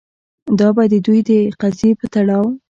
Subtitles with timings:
[0.59, 1.31] دا به د دوی د
[1.61, 2.45] قضیې په تړاو